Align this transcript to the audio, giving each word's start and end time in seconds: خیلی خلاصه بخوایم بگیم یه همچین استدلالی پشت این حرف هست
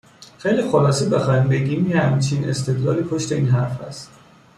خیلی 0.37 0.69
خلاصه 0.69 1.09
بخوایم 1.09 1.47
بگیم 1.49 1.89
یه 1.91 1.97
همچین 1.97 2.49
استدلالی 2.49 3.01
پشت 3.01 3.31
این 3.31 3.47
حرف 3.49 3.81
هست 3.81 4.11